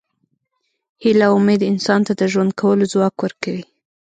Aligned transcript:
هیله 1.03 1.25
او 1.29 1.35
امید 1.41 1.61
انسان 1.71 1.99
ته 2.07 2.13
د 2.19 2.21
ژوند 2.31 2.51
کولو 2.59 2.89
ځواک 2.93 3.15
ورکوي. 3.25 3.63